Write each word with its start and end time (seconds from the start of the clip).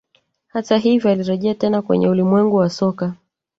Hata 0.47 0.77
hivyo 0.77 1.09
alirejea 1.11 1.55
tena 1.55 1.81
kwenye 1.81 2.07
ulimwengu 2.09 2.55
wa 2.55 2.69
soka 2.69 3.13